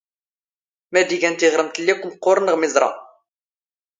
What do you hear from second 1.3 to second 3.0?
ⵜⵉⵖⵔⵎⵜ ⵍⵍⵉ ⴰⴽⴽⵯ ⵎⵇⵇⵓⵔⵏ ⵖ ⵎⵉⵥⵕⴰ?